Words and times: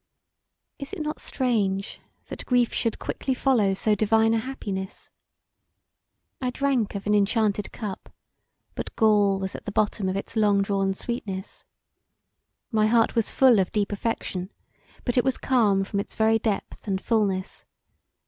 Is 0.79 0.93
it 0.93 0.99
not 1.03 1.21
strange 1.21 2.01
that 2.29 2.47
grief 2.47 2.73
should 2.73 2.97
quickly 2.97 3.35
follow 3.35 3.75
so 3.75 3.93
divine 3.93 4.33
a 4.33 4.39
happiness? 4.39 5.11
I 6.41 6.49
drank 6.49 6.95
of 6.95 7.05
an 7.05 7.13
enchanted 7.13 7.71
cup 7.71 8.09
but 8.73 8.95
gall 8.95 9.37
was 9.39 9.53
at 9.53 9.65
the 9.65 9.71
bottom 9.71 10.09
of 10.09 10.15
its 10.17 10.35
long 10.35 10.63
drawn 10.63 10.95
sweetness. 10.95 11.65
My 12.71 12.87
heart 12.87 13.13
was 13.13 13.29
full 13.29 13.59
of 13.59 13.71
deep 13.71 13.91
affection, 13.91 14.51
but 15.05 15.19
it 15.19 15.23
was 15.23 15.37
calm 15.37 15.83
from 15.83 15.99
its 15.99 16.15
very 16.15 16.39
depth 16.39 16.87
and 16.87 16.99
fulness. 16.99 17.65